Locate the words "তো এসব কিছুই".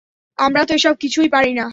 0.65-1.29